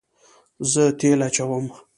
زه 0.71 0.83
تیل 0.99 1.19
اچوم 1.27 1.65